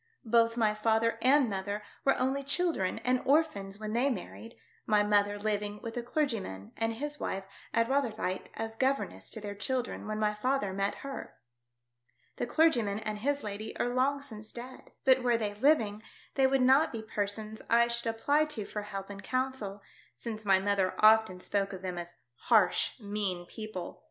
Both 0.25 0.57
my 0.57 0.73
father 0.73 1.19
and 1.21 1.47
mother 1.47 1.83
were 2.03 2.17
only 2.19 2.43
children 2.43 2.97
and 3.05 3.21
orphans 3.23 3.77
when 3.79 3.93
they 3.93 4.09
married, 4.09 4.55
my 4.87 5.03
mother 5.03 5.37
living 5.37 5.79
with 5.83 5.95
a 5.95 6.01
clergyman 6.01 6.71
and 6.75 6.93
his 6.93 7.19
wife 7.19 7.43
at 7.71 7.87
Rotherhithe 7.87 8.47
as 8.55 8.75
governess 8.75 9.29
to 9.29 9.39
their 9.39 9.53
children 9.53 10.07
when 10.07 10.17
my 10.17 10.33
father 10.33 10.73
met 10.73 10.95
her. 11.05 11.35
The 12.37 12.47
clergyman 12.47 12.97
and 12.97 13.19
his 13.19 13.43
lady 13.43 13.77
are 13.77 13.93
long 13.93 14.23
since 14.23 14.51
dead. 14.51 14.91
But 15.05 15.21
were 15.21 15.37
they 15.37 15.53
living, 15.53 16.01
they 16.33 16.47
would 16.47 16.63
not 16.63 16.91
be 16.91 17.03
persons 17.03 17.61
I 17.69 17.87
should 17.87 18.07
apply 18.07 18.45
to 18.45 18.65
for 18.65 18.81
help 18.81 19.11
and 19.11 19.21
counsel, 19.23 19.83
since 20.15 20.45
my 20.45 20.57
mother 20.57 20.95
often 20.97 21.39
spoke 21.39 21.73
of 21.73 21.83
them 21.83 21.99
as 21.99 22.15
harsh, 22.49 22.99
mean 22.99 23.45
people. 23.45 23.99